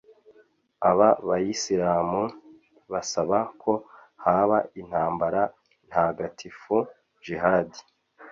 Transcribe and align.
Aba 0.89 1.09
bayisilamu 1.27 2.23
basaba 2.91 3.39
ko 3.61 3.73
haba 4.23 4.57
intambara 4.81 5.41
ntagatifu 5.87 6.75
«jihad» 7.25 7.69